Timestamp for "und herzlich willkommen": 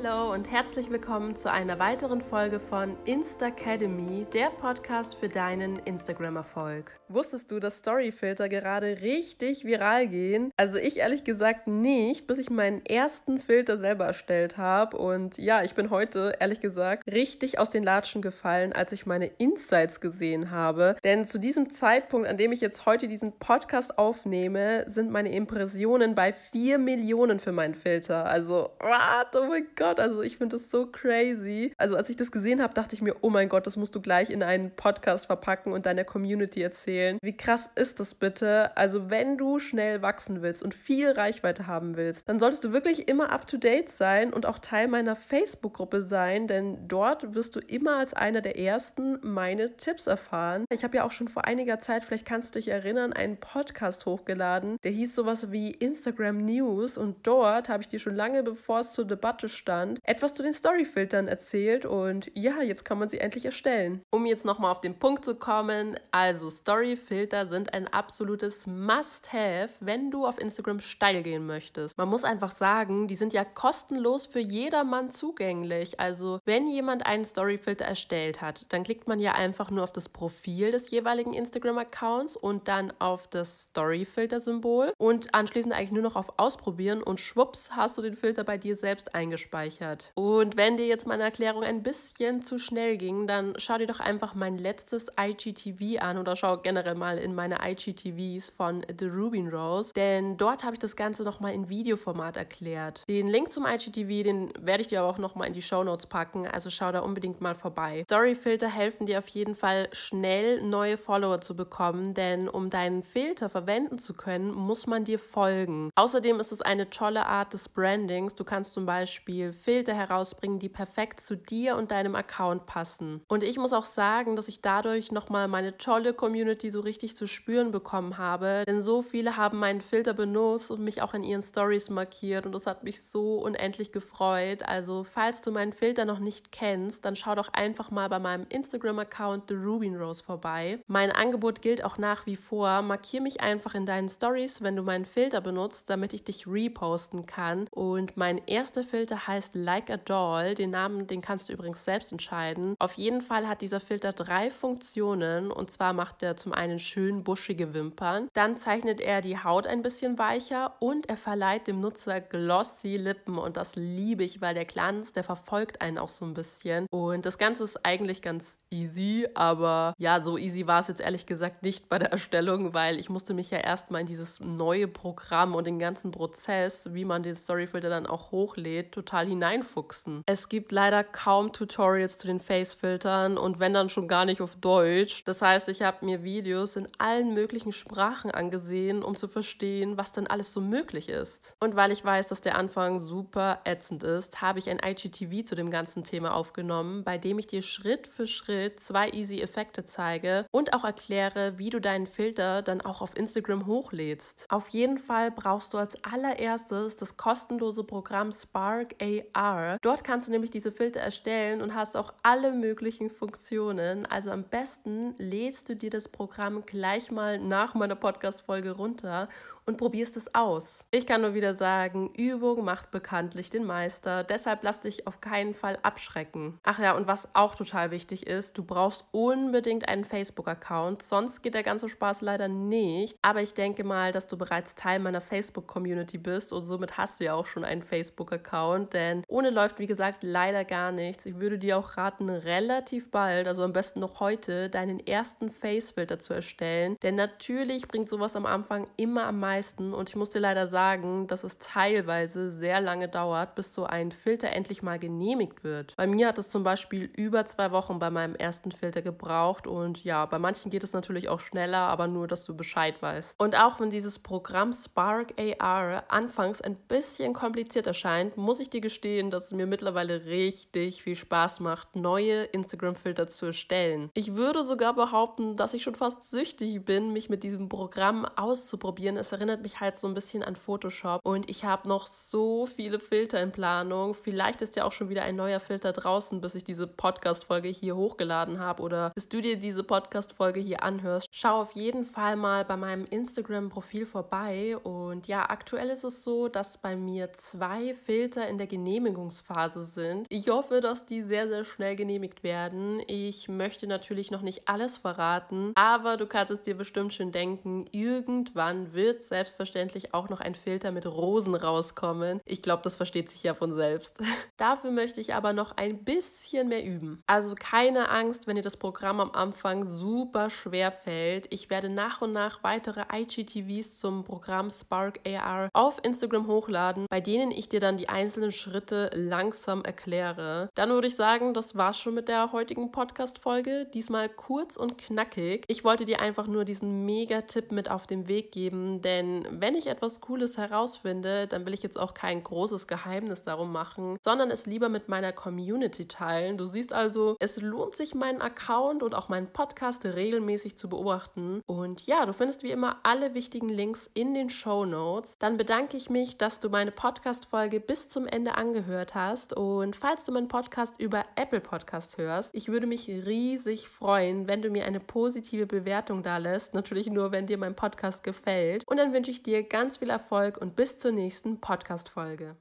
0.32-1.34